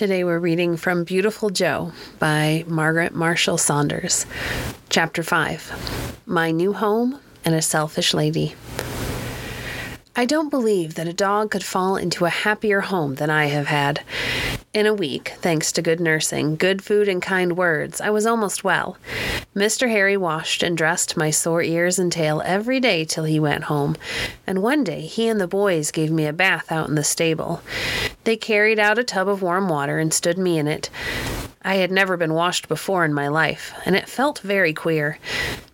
[0.00, 4.24] Today we're reading from Beautiful Joe by Margaret Marshall Saunders.
[4.88, 8.54] Chapter 5 My New Home and a Selfish Lady.
[10.16, 13.66] I don't believe that a dog could fall into a happier home than I have
[13.66, 14.00] had.
[14.72, 18.64] In a week, thanks to good nursing, good food, and kind words, I was almost
[18.64, 18.96] well.
[19.54, 19.90] Mr.
[19.90, 23.96] Harry washed and dressed my sore ears and tail every day till he went home,
[24.46, 27.62] and one day he and the boys gave me a bath out in the stable.
[28.30, 30.88] They carried out a tub of warm water and stood me in it.
[31.62, 35.18] I had never been washed before in my life, and it felt very queer.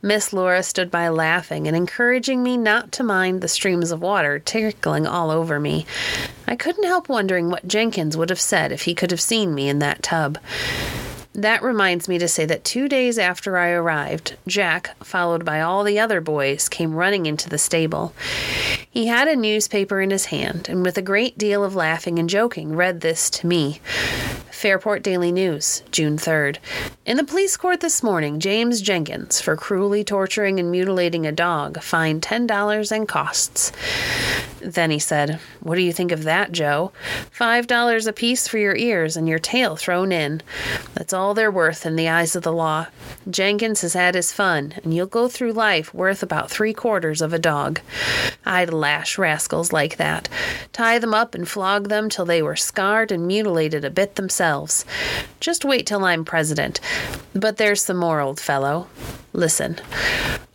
[0.01, 4.39] Miss Laura stood by laughing and encouraging me not to mind the streams of water
[4.39, 5.85] trickling all over me.
[6.49, 9.69] I couldn't help wondering what Jenkins would have said if he could have seen me
[9.69, 10.39] in that tub.
[11.37, 15.85] That reminds me to say that two days after I arrived, Jack, followed by all
[15.85, 18.15] the other boys, came running into the stable.
[18.91, 22.27] He had a newspaper in his hand, and with a great deal of laughing and
[22.27, 23.83] joking, read this to me.
[24.57, 26.57] Fairport Daily News, June 3rd.
[27.05, 31.83] In the police court this morning, James Jenkins, for cruelly torturing and mutilating a dog,
[31.83, 33.71] fined $10 and costs.
[34.61, 36.91] Then he said, What do you think of that, Joe?
[37.31, 40.43] Five dollars apiece for your ears and your tail thrown in.
[40.95, 42.87] That's all they're worth in the eyes of the law.
[43.31, 47.33] Jenkins has had his fun, and you'll go through life worth about three quarters of
[47.33, 47.81] a dog.
[48.45, 50.29] I'd lash rascals like that,
[50.73, 54.46] tie them up and flog them till they were scarred and mutilated a bit themselves.
[55.41, 56.81] Just wait till I'm president.
[57.35, 58.87] But there's some more, old fellow.
[59.37, 59.77] Listen.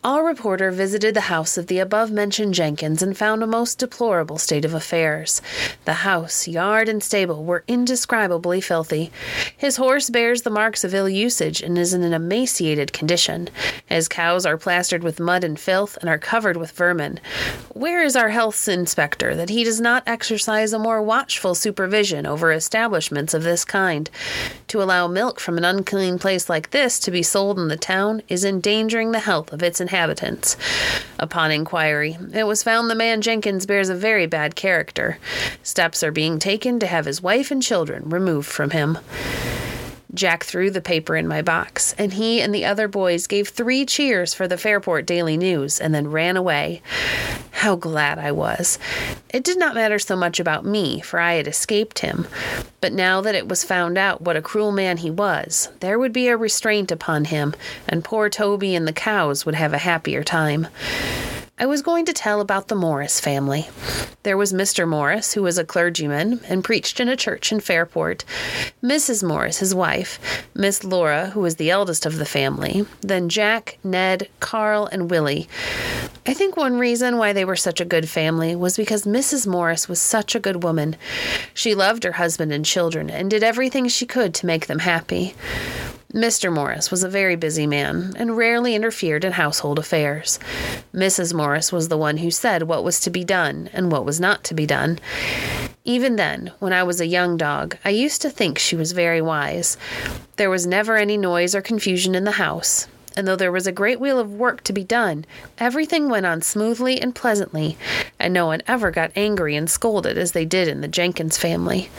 [0.04, 4.40] Our reporter visited the house of the above mentioned Jenkins and found a most deplorable
[4.40, 5.44] state of affairs.
[5.86, 9.12] The house, yard, and stable were indescribably filthy.
[9.56, 13.50] His horse bears the marks of ill usage and is in an emaciated condition.
[13.86, 17.20] His cows are plastered with mud and filth and are covered with vermin.
[17.76, 22.52] Where is our health inspector that he does not exercise a more watchful supervision over
[22.52, 24.10] establishments of this kind?
[24.72, 28.22] To allow milk from an unclean place like this to be sold in the town
[28.30, 30.56] is endangering the health of its inhabitants.
[31.20, 35.18] Upon inquiry, it was found the man Jenkins bears a very bad character.
[35.62, 38.98] Steps are being taken to have his wife and children removed from him.
[40.14, 43.86] Jack threw the paper in my box, and he and the other boys gave three
[43.86, 46.82] cheers for the Fairport Daily News and then ran away.
[47.52, 48.78] How glad I was.
[49.30, 52.28] It did not matter so much about me, for I had escaped him.
[52.82, 56.12] But now that it was found out what a cruel man he was, there would
[56.12, 57.54] be a restraint upon him,
[57.88, 60.68] and poor Toby and the cows would have a happier time.
[61.62, 63.70] I was going to tell about the Morris family.
[64.24, 64.88] There was Mr.
[64.88, 68.26] Morris, who was a clergyman and preached in a church in Fairport,
[68.82, 69.24] Mrs.
[69.24, 74.28] Morris, his wife, Miss Laura, who was the eldest of the family, then Jack, Ned,
[74.40, 75.48] Carl, and Willie.
[76.26, 79.46] I think one reason why they were such a good family was because Mrs.
[79.46, 80.96] Morris was such a good woman.
[81.54, 85.36] She loved her husband and children and did everything she could to make them happy.
[86.14, 86.52] Mr.
[86.52, 90.40] Morris was a very busy man and rarely interfered in household affairs.
[90.94, 91.34] Mrs.
[91.34, 94.44] Morris was the one who said what was to be done and what was not
[94.44, 95.00] to be done.
[95.86, 99.22] Even then, when I was a young dog, I used to think she was very
[99.22, 99.78] wise.
[100.36, 103.72] There was never any noise or confusion in the house, and though there was a
[103.72, 105.26] great deal of work to be done,
[105.60, 107.78] everything went on smoothly and pleasantly,
[108.20, 111.90] and no one ever got angry and scolded as they did in the Jenkins family.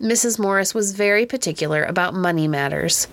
[0.00, 0.38] Mrs.
[0.38, 3.08] Morris was very particular about money matters.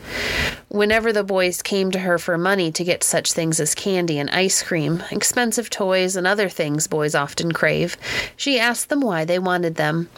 [0.67, 4.29] Whenever the boys came to her for money to get such things as candy and
[4.31, 7.95] ice cream, expensive toys, and other things boys often crave,
[8.35, 10.09] she asked them why they wanted them.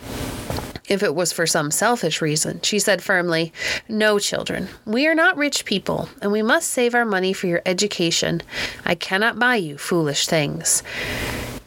[0.87, 3.53] If it was for some selfish reason, she said firmly,
[3.87, 7.61] No, children, we are not rich people, and we must save our money for your
[7.65, 8.41] education.
[8.83, 10.81] I cannot buy you foolish things.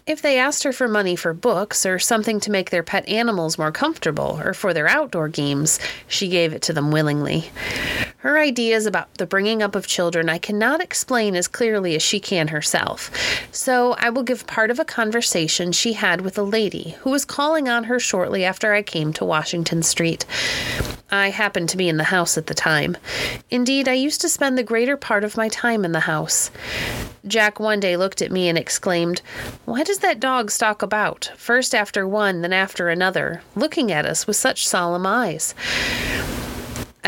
[0.08, 3.58] If they asked her for money for books or something to make their pet animals
[3.58, 7.50] more comfortable or for their outdoor games, she gave it to them willingly.
[8.22, 12.18] Her ideas about the bringing up of children I cannot explain as clearly as she
[12.18, 13.12] can herself,
[13.52, 17.24] so I will give part of a conversation she had with a lady who was
[17.24, 20.26] calling on her shortly after I came to Washington Street.
[21.12, 22.96] I happened to be in the house at the time.
[23.50, 26.50] Indeed, I used to spend the greater part of my time in the house.
[27.24, 29.22] Jack one day looked at me and exclaimed,
[29.64, 34.26] Why does that dog stalk about, first after one, then after another, looking at us
[34.26, 35.54] with such solemn eyes?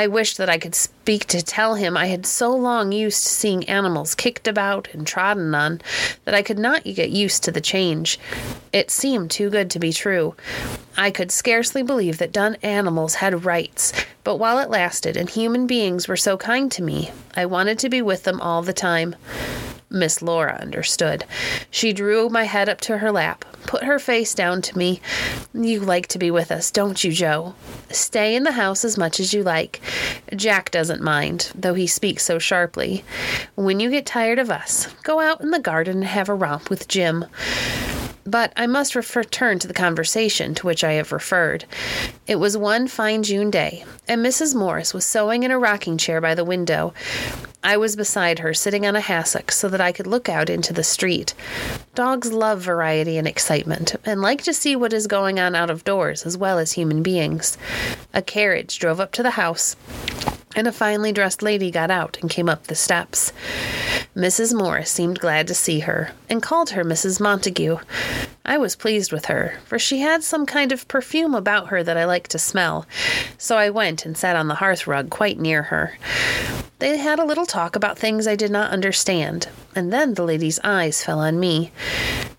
[0.01, 3.29] I wished that I could speak to tell him I had so long used to
[3.29, 5.83] seeing animals kicked about and trodden on
[6.25, 8.19] that I could not get used to the change.
[8.73, 10.35] It seemed too good to be true.
[10.97, 13.93] I could scarcely believe that dumb animals had rights,
[14.25, 17.91] but while it lasted and human beings were so kind to me, I wanted to
[17.91, 19.17] be with them all the time.
[19.91, 21.25] Miss Laura understood.
[21.71, 25.01] She drew my head up to her lap, put her face down to me.
[25.53, 27.55] You like to be with us, don't you, Joe?
[27.91, 29.81] Stay in the house as much as you like.
[30.35, 33.05] Jack doesn't mind, though he speaks so sharply.
[33.57, 36.71] When you get tired of us, go out in the garden and have a romp
[36.71, 37.27] with Jim.
[38.25, 41.65] But I must return to the conversation to which I have referred.
[42.29, 44.55] It was one fine June day, and Mrs.
[44.55, 46.95] Morris was sewing in a rocking chair by the window.
[47.63, 50.73] I was beside her, sitting on a hassock, so that I could look out into
[50.73, 51.35] the street.
[51.95, 55.85] Dogs love variety and excitement, and like to see what is going on out of
[55.85, 57.59] doors as well as human beings.
[58.15, 59.77] A carriage drove up to the house,
[60.57, 63.31] and a finely dressed lady got out and came up the steps.
[64.17, 64.55] Mrs.
[64.55, 67.21] Morris seemed glad to see her, and called her Mrs.
[67.21, 67.77] Montague.
[68.45, 71.99] I was pleased with her, for she had some kind of perfume about her that
[71.99, 72.87] I liked to smell,
[73.37, 75.99] so I went and sat on the hearth rug quite near her.
[76.81, 80.59] They had a little talk about things I did not understand, and then the lady's
[80.65, 81.73] eyes fell on me.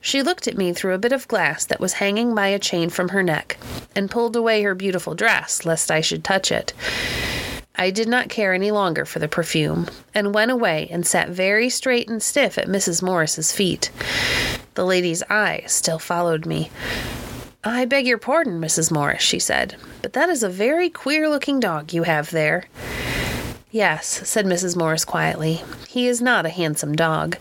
[0.01, 2.89] She looked at me through a bit of glass that was hanging by a chain
[2.89, 3.57] from her neck,
[3.95, 6.73] and pulled away her beautiful dress lest I should touch it.
[7.75, 11.69] I did not care any longer for the perfume, and went away and sat very
[11.69, 13.03] straight and stiff at Mrs.
[13.03, 13.91] Morris's feet.
[14.73, 16.71] The lady's eyes still followed me.
[17.63, 18.91] I beg your pardon, Mrs.
[18.91, 22.65] Morris, she said, but that is a very queer looking dog you have there.
[23.71, 24.75] Yes, said Mrs.
[24.75, 25.61] Morris quietly.
[25.87, 27.37] He is not a handsome dog.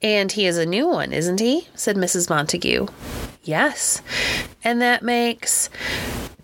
[0.00, 1.68] And he is a new one, isn't he?
[1.74, 2.30] said Mrs.
[2.30, 2.86] Montague.
[3.42, 4.00] Yes.
[4.64, 5.68] And that makes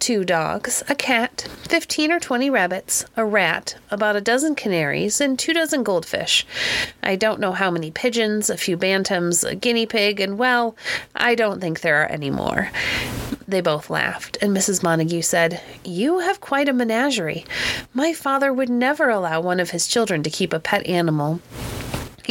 [0.02, 5.38] two dogs, a cat, fifteen or twenty rabbits, a rat, about a dozen canaries, and
[5.38, 6.44] two dozen goldfish.
[7.04, 10.74] I don't know how many pigeons, a few bantams, a guinea pig, and well,
[11.14, 12.68] I don't think there are any more.
[13.46, 14.82] They both laughed, and Mrs.
[14.82, 17.44] Montague said, You have quite a menagerie.
[17.94, 21.40] My father would never allow one of his children to keep a pet animal.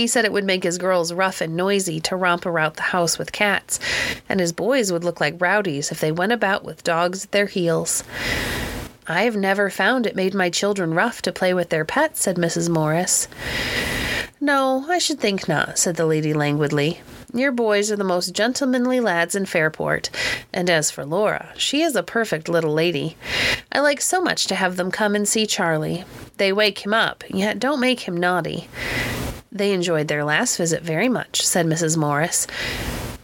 [0.02, 3.20] He said it would make his girls rough and noisy to romp around the house
[3.20, 3.80] with cats,
[4.28, 7.46] and his boys would look like rowdies if they went about with dogs at their
[7.46, 8.04] heels.
[9.08, 12.38] I have never found it made my children rough to play with their pets, said
[12.38, 12.68] Mrs.
[12.68, 13.28] Morris.
[14.40, 17.02] No, I should think not, said the lady languidly.
[17.32, 20.10] Your boys are the most gentlemanly lads in Fairport,
[20.52, 23.18] and as for Laura, she is a perfect little lady.
[23.72, 26.06] I like so much to have them come and see Charlie.
[26.38, 28.68] They wake him up, yet don't make him naughty.
[29.52, 31.98] They enjoyed their last visit very much, said Mrs.
[31.98, 32.48] Morris.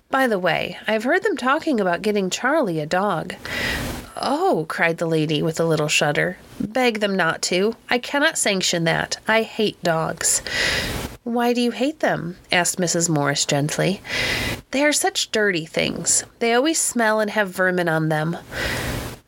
[0.10, 3.36] By the way, I've heard them talking about getting Charlie a dog.
[4.18, 6.38] Oh, cried the lady with a little shudder.
[6.60, 7.76] Beg them not to.
[7.90, 9.18] I cannot sanction that.
[9.28, 10.42] I hate dogs.
[11.24, 12.38] Why do you hate them?
[12.52, 13.10] asked Mrs.
[13.10, 14.02] Morris gently.
[14.72, 16.24] They are such dirty things.
[16.40, 18.38] They always smell and have vermin on them.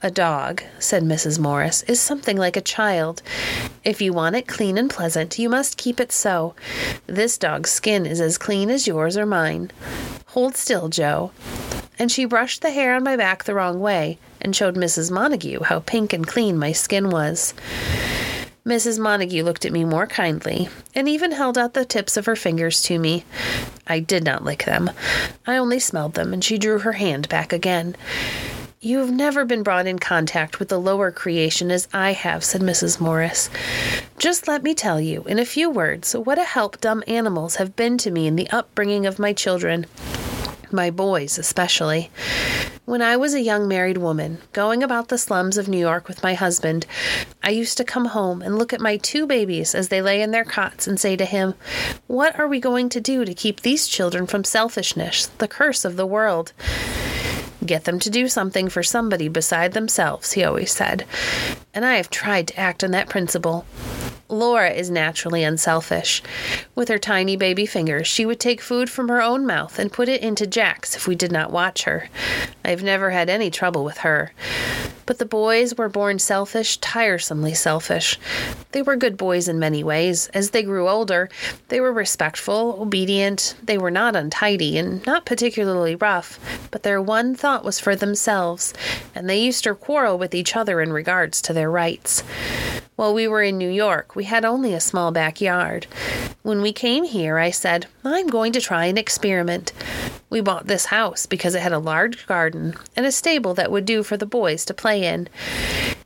[0.01, 1.39] A dog, said Mrs.
[1.39, 3.21] Morris, is something like a child.
[3.83, 6.55] If you want it clean and pleasant, you must keep it so.
[7.05, 9.71] This dog's skin is as clean as yours or mine.
[10.27, 11.31] Hold still, Joe.
[11.97, 15.11] And she brushed the hair on my back the wrong way and showed Mrs.
[15.11, 17.53] Montague how pink and clean my skin was.
[18.65, 18.99] Mrs.
[18.99, 22.81] Montague looked at me more kindly, and even held out the tips of her fingers
[22.83, 23.25] to me.
[23.87, 24.91] I did not lick them.
[25.45, 27.97] I only smelled them, and she drew her hand back again.
[28.81, 32.61] You have never been brought in contact with the lower creation as I have, said
[32.61, 32.97] Mrs.
[32.97, 33.49] Morris.
[34.17, 37.75] Just let me tell you, in a few words, what a help dumb animals have
[37.75, 39.85] been to me in the upbringing of my children,
[40.71, 42.09] my boys especially.
[42.85, 46.23] When I was a young married woman, going about the slums of New York with
[46.23, 46.85] my husband,
[47.43, 50.31] I used to come home and look at my two babies as they lay in
[50.31, 51.53] their cots and say to him,
[52.07, 55.97] What are we going to do to keep these children from selfishness, the curse of
[55.97, 56.53] the world?
[57.69, 61.05] Get them to do something for somebody beside themselves, he always said.
[61.71, 63.63] And I have tried to act on that principle.
[64.27, 66.23] Laura is naturally unselfish.
[66.73, 70.09] With her tiny baby fingers, she would take food from her own mouth and put
[70.09, 72.09] it into Jack's if we did not watch her.
[72.65, 74.33] I have never had any trouble with her.
[75.09, 78.19] But the boys were born selfish, tiresomely selfish.
[78.73, 80.27] They were good boys in many ways.
[80.35, 81.29] As they grew older,
[81.69, 83.55] they were respectful, obedient.
[83.63, 86.39] They were not untidy and not particularly rough,
[86.69, 88.71] but their one thought was for themselves,
[89.15, 92.21] and they used to quarrel with each other in regards to their rights.
[92.95, 95.87] While we were in New York, we had only a small backyard.
[96.43, 99.71] When we came here, I said, I'm going to try an experiment.
[100.29, 103.85] We bought this house because it had a large garden and a stable that would
[103.85, 105.27] do for the boys to play in.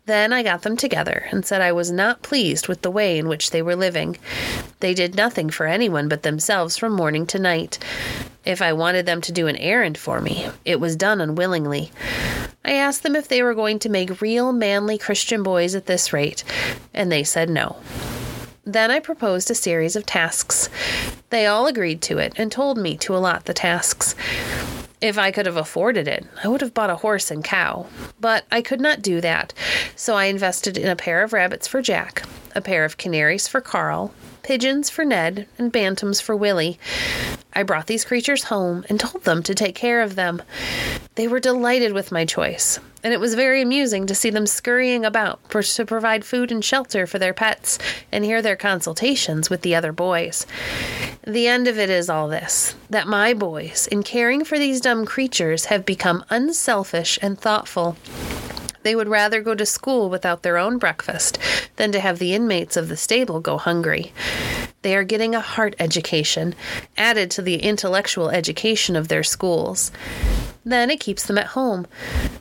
[0.06, 3.28] Then I got them together and said I was not pleased with the way in
[3.28, 4.18] which they were living.
[4.80, 7.80] They did nothing for anyone but themselves from morning to night.
[8.46, 11.92] If I wanted them to do an errand for me, it was done unwillingly.
[12.66, 16.12] I asked them if they were going to make real manly Christian boys at this
[16.12, 16.44] rate,
[16.94, 17.78] and they said no.
[18.66, 20.70] Then I proposed a series of tasks.
[21.34, 24.14] They all agreed to it and told me to allot the tasks.
[25.02, 27.88] If I could have afforded it, I would have bought a horse and cow.
[28.20, 29.52] But I could not do that,
[29.96, 32.22] so I invested in a pair of rabbits for Jack,
[32.54, 34.14] a pair of canaries for Carl,
[34.44, 36.78] pigeons for Ned, and bantams for Willie.
[37.54, 40.42] I brought these creatures home and told them to take care of them.
[41.16, 45.06] They were delighted with my choice, and it was very amusing to see them scurrying
[45.06, 47.78] about to provide food and shelter for their pets
[48.12, 50.46] and hear their consultations with the other boys.
[51.26, 55.06] The end of it is all this that my boys, in caring for these dumb
[55.06, 57.96] creatures, have become unselfish and thoughtful.
[58.84, 61.40] They would rather go to school without their own breakfast
[61.78, 64.14] than to have the inmates of the stable go hungry.
[64.82, 66.56] They are getting a heart education,
[66.98, 69.92] added to the intellectual education of their schools.
[70.66, 71.88] Then it keeps them at home.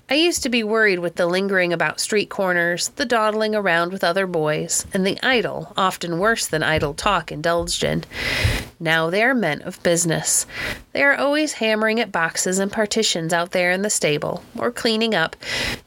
[0.09, 4.05] I used to be worried with the lingering about street corners, the dawdling around with
[4.05, 8.05] other boys, and the idle, often worse than idle talk indulged in.
[8.79, 10.47] Now they are men of business.
[10.93, 15.14] They are always hammering at boxes and partitions out there in the stable, or cleaning
[15.14, 15.35] up,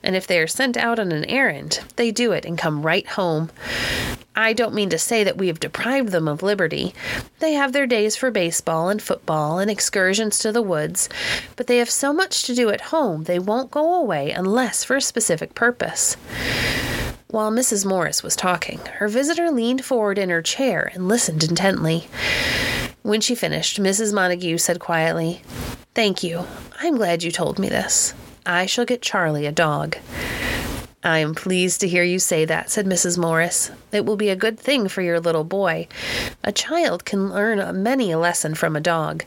[0.01, 3.07] and if they are sent out on an errand, they do it and come right
[3.07, 3.51] home.
[4.35, 6.93] I don't mean to say that we have deprived them of liberty.
[7.39, 11.07] They have their days for baseball and football and excursions to the woods,
[11.55, 14.97] but they have so much to do at home they won't go away unless for
[14.97, 16.17] a specific purpose.
[17.27, 17.85] While Mrs.
[17.85, 22.07] Morris was talking, her visitor leaned forward in her chair and listened intently.
[23.03, 24.13] When she finished, Mrs.
[24.13, 25.41] Montague said quietly,
[25.93, 26.45] Thank you.
[26.81, 28.13] I'm glad you told me this.
[28.45, 29.97] I shall get Charlie a dog.
[31.05, 33.15] I am pleased to hear you say that, said Mrs.
[33.15, 33.69] Morris.
[33.91, 35.87] It will be a good thing for your little boy.
[36.43, 39.23] A child can learn many a lesson from a dog.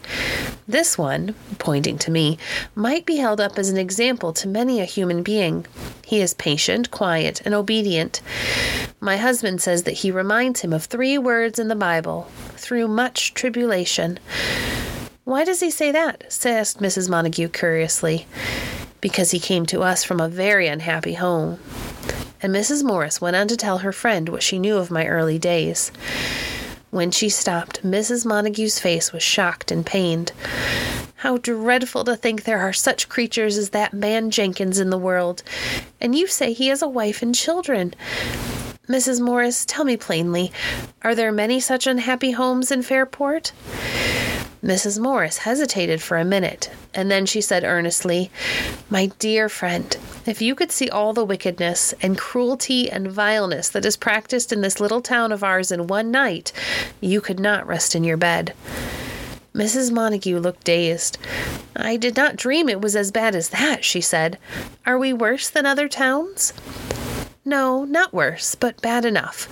[0.67, 2.37] This one, pointing to me,
[2.75, 5.67] might be held up as an example to many a human being.
[6.05, 8.23] He is patient, quiet, and obedient.
[8.99, 13.35] My husband says that he reminds him of three words in the Bible through much
[13.35, 14.19] tribulation.
[15.23, 16.25] Why does he say that?
[16.45, 17.09] asked Mrs.
[17.09, 18.27] Montague curiously
[19.01, 21.59] because he came to us from a very unhappy home.
[22.41, 22.85] And Mrs.
[22.85, 25.91] Morris went on to tell her friend what she knew of my early days.
[26.91, 28.25] When she stopped, Mrs.
[28.25, 30.33] Montague's face was shocked and pained.
[31.17, 35.43] How dreadful to think there are such creatures as that man Jenkins in the world.
[36.01, 37.95] And you say he has a wife and children.
[38.89, 39.21] Mrs.
[39.21, 40.51] Morris, tell me plainly,
[41.03, 43.53] are there many such unhappy homes in Fairport?
[44.63, 44.99] Mrs.
[44.99, 48.31] Morris hesitated for a minute, and then she said earnestly,
[48.91, 49.97] My dear friend,
[50.27, 54.61] if you could see all the wickedness and cruelty and vileness that is practiced in
[54.61, 56.53] this little town of ours in one night,
[57.01, 58.53] you could not rest in your bed.
[59.55, 59.93] Mrs.
[59.93, 61.19] Montague looked dazed.
[61.77, 64.39] I did not dream it was as bad as that, she said.
[64.85, 66.53] Are we worse than other towns?
[67.49, 69.49] No, not worse, but bad enough.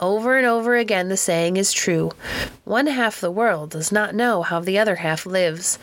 [0.00, 2.10] Over and over again, the saying is true
[2.64, 5.78] one half the world does not know how the other half lives.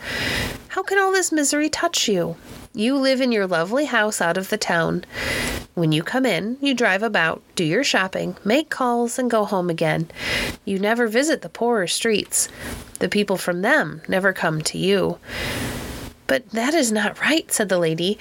[0.70, 2.34] How can all this misery touch you?
[2.74, 5.04] You live in your lovely house out of the town.
[5.74, 9.70] When you come in, you drive about, do your shopping, make calls, and go home
[9.70, 10.10] again.
[10.64, 12.48] You never visit the poorer streets.
[12.98, 15.20] The people from them never come to you.
[16.32, 18.18] But that is not right, said the lady.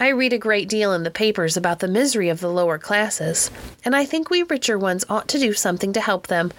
[0.00, 3.50] I read a great deal in the papers about the misery of the lower classes,
[3.84, 6.50] and I think we richer ones ought to do something to help them.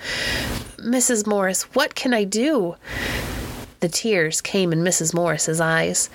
[0.78, 1.26] Mrs.
[1.26, 2.76] Morris, what can I do?
[3.80, 5.16] The tears came in Mrs.
[5.16, 6.12] Morris's eyes.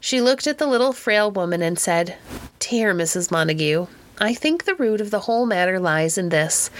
[0.00, 2.16] She looked at the little frail woman and said,
[2.58, 3.30] Dear Mrs.
[3.30, 3.86] Montague,
[4.20, 6.70] I think the root of the whole matter lies in this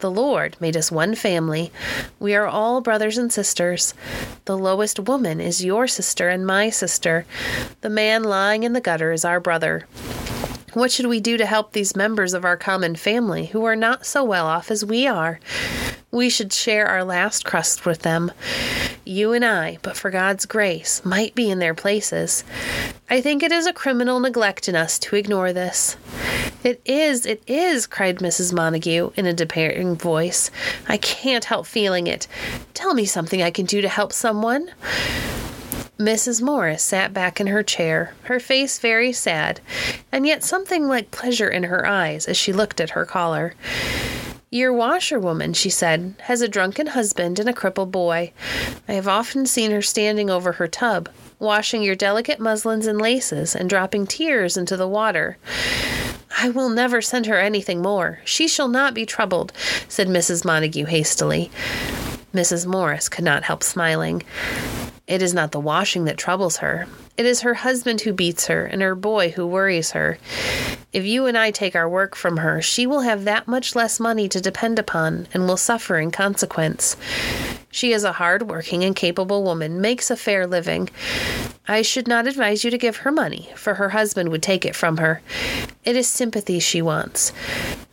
[0.00, 1.70] the Lord made us one family.
[2.18, 3.94] We are all brothers and sisters.
[4.46, 7.26] The lowest woman is your sister and my sister.
[7.82, 9.86] The man lying in the gutter is our brother.
[10.72, 14.06] What should we do to help these members of our common family who are not
[14.06, 15.38] so well off as we are?
[16.10, 18.32] We should share our last crust with them.
[19.04, 22.42] you and I, but for God's grace, might be in their places.
[23.08, 25.96] I think it is a criminal neglect in us to ignore this.
[26.62, 28.52] It is, it is, cried Mrs.
[28.52, 30.50] Montague in a despairing voice.
[30.88, 32.26] I can't help feeling it.
[32.74, 34.70] Tell me something I can do to help someone.
[35.98, 36.42] Mrs.
[36.42, 39.60] Morris sat back in her chair, her face very sad,
[40.12, 43.54] and yet something like pleasure in her eyes as she looked at her caller.
[44.50, 48.32] Your washerwoman, she said, has a drunken husband and a crippled boy.
[48.88, 53.54] I have often seen her standing over her tub, washing your delicate muslins and laces,
[53.54, 55.38] and dropping tears into the water.
[56.38, 58.20] I will never send her anything more.
[58.24, 59.52] She shall not be troubled,
[59.88, 60.44] said Mrs.
[60.44, 61.50] Montague hastily.
[62.34, 62.66] Mrs.
[62.66, 64.22] Morris could not help smiling.
[65.06, 66.86] It is not the washing that troubles her.
[67.16, 70.18] It is her husband who beats her and her boy who worries her.
[70.92, 74.00] If you and I take our work from her, she will have that much less
[74.00, 76.96] money to depend upon and will suffer in consequence.
[77.70, 80.90] She is a hard working and capable woman, makes a fair living.
[81.68, 84.74] I should not advise you to give her money, for her husband would take it
[84.74, 85.22] from her.
[85.84, 87.32] It is sympathy she wants.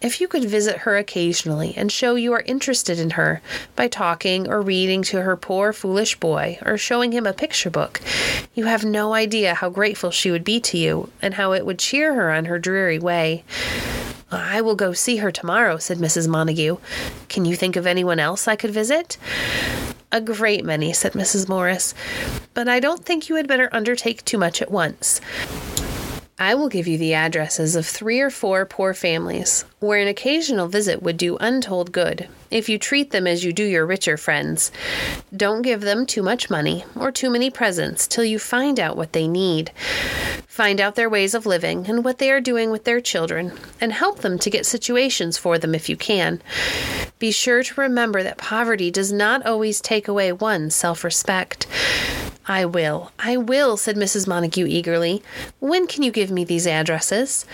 [0.01, 3.41] If you could visit her occasionally and show you are interested in her
[3.75, 8.01] by talking or reading to her poor foolish boy or showing him a picture book,
[8.55, 11.77] you have no idea how grateful she would be to you and how it would
[11.77, 13.43] cheer her on her dreary way.
[14.31, 16.27] I will go see her tomorrow, said Mrs.
[16.27, 16.77] Montague.
[17.29, 19.17] Can you think of anyone else I could visit?
[20.12, 21.48] A great many, said Mrs.
[21.48, 21.93] Morris,
[22.53, 25.22] but I don't think you had better undertake too much at once.
[26.39, 30.67] I will give you the addresses of three or four poor families where an occasional
[30.67, 34.72] visit would do untold good if you treat them as you do your richer friends.
[35.36, 39.13] Don't give them too much money or too many presents till you find out what
[39.13, 39.72] they need.
[40.48, 43.94] Find out their ways of living and what they are doing with their children, and
[43.94, 46.41] help them to get situations for them if you can.
[47.20, 51.67] Be sure to remember that poverty does not always take away one's self respect.
[52.48, 54.25] I will, I will, said Mrs.
[54.25, 55.22] Montague eagerly.
[55.60, 57.46] When can you give me these addresses?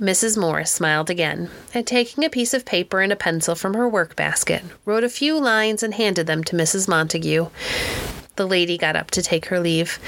[0.00, 0.38] Mrs.
[0.38, 4.16] Morris smiled again, and taking a piece of paper and a pencil from her work
[4.16, 6.88] basket, wrote a few lines and handed them to Mrs.
[6.88, 7.48] Montague.
[8.36, 9.98] The lady got up to take her leave.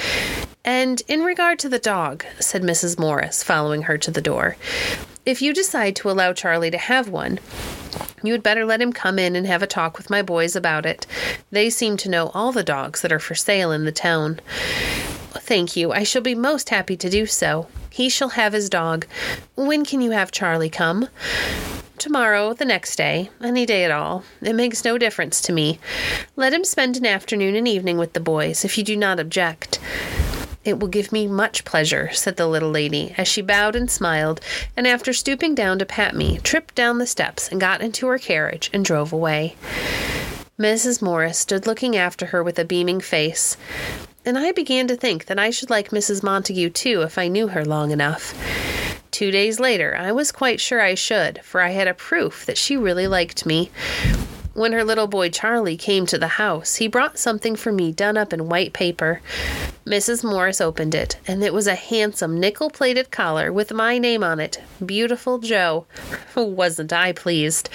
[0.64, 2.98] And in regard to the dog, said Mrs.
[2.98, 4.56] Morris, following her to the door,
[5.30, 7.38] if you decide to allow Charlie to have one,
[8.22, 10.84] you had better let him come in and have a talk with my boys about
[10.84, 11.06] it.
[11.52, 14.40] They seem to know all the dogs that are for sale in the town.
[15.32, 15.92] Thank you.
[15.92, 17.68] I shall be most happy to do so.
[17.90, 19.06] He shall have his dog.
[19.54, 21.08] When can you have Charlie come?
[21.96, 24.24] Tomorrow, the next day, any day at all.
[24.42, 25.78] It makes no difference to me.
[26.34, 29.78] Let him spend an afternoon and evening with the boys, if you do not object.
[30.64, 34.40] It will give me much pleasure, said the little lady, as she bowed and smiled,
[34.76, 38.18] and after stooping down to pat me, tripped down the steps and got into her
[38.18, 39.56] carriage and drove away.
[40.58, 41.00] Mrs.
[41.00, 43.56] Morris stood looking after her with a beaming face,
[44.26, 46.22] and I began to think that I should like Mrs.
[46.22, 48.34] Montague too if I knew her long enough.
[49.10, 52.58] Two days later, I was quite sure I should, for I had a proof that
[52.58, 53.70] she really liked me.
[54.52, 58.16] When her little boy Charlie came to the house, he brought something for me done
[58.16, 59.20] up in white paper.
[59.86, 60.24] Mrs.
[60.24, 64.40] Morris opened it, and it was a handsome nickel plated collar with my name on
[64.40, 65.86] it Beautiful Joe.
[66.34, 67.70] Wasn't I pleased?